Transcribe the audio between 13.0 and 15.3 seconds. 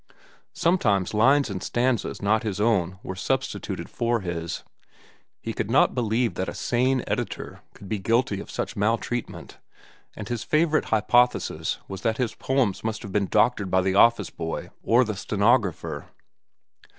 have been doctored by the office boy or the